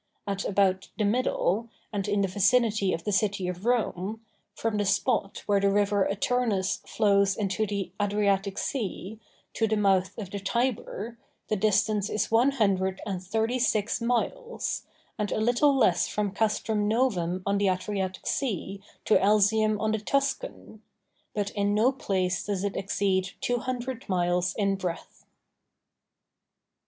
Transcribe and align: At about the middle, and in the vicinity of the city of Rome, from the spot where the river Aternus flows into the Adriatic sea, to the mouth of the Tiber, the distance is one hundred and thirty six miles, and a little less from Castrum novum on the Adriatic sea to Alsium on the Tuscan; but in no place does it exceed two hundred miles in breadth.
At 0.25 0.45
about 0.45 0.89
the 0.97 1.05
middle, 1.05 1.69
and 1.93 2.07
in 2.07 2.21
the 2.21 2.27
vicinity 2.27 2.91
of 2.91 3.03
the 3.03 3.11
city 3.11 3.47
of 3.47 3.65
Rome, 3.67 4.25
from 4.55 4.77
the 4.77 4.85
spot 4.85 5.43
where 5.45 5.59
the 5.59 5.69
river 5.69 6.07
Aternus 6.09 6.77
flows 6.87 7.37
into 7.37 7.67
the 7.67 7.91
Adriatic 8.01 8.57
sea, 8.57 9.19
to 9.53 9.67
the 9.67 9.77
mouth 9.77 10.17
of 10.17 10.31
the 10.31 10.39
Tiber, 10.39 11.19
the 11.49 11.55
distance 11.55 12.09
is 12.09 12.31
one 12.31 12.49
hundred 12.53 12.99
and 13.05 13.23
thirty 13.23 13.59
six 13.59 14.01
miles, 14.01 14.87
and 15.19 15.31
a 15.31 15.39
little 15.39 15.75
less 15.77 16.07
from 16.07 16.31
Castrum 16.31 16.87
novum 16.87 17.43
on 17.45 17.59
the 17.59 17.67
Adriatic 17.69 18.25
sea 18.25 18.81
to 19.05 19.19
Alsium 19.19 19.79
on 19.79 19.91
the 19.91 19.99
Tuscan; 19.99 20.81
but 21.35 21.51
in 21.51 21.75
no 21.75 21.91
place 21.91 22.43
does 22.43 22.63
it 22.63 22.75
exceed 22.75 23.33
two 23.39 23.57
hundred 23.59 24.09
miles 24.09 24.55
in 24.57 24.77
breadth. 24.77 25.25